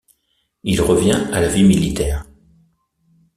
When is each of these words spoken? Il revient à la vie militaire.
Il 0.63 0.81
revient 0.81 1.27
à 1.31 1.41
la 1.41 1.47
vie 1.47 1.63
militaire. 1.63 2.25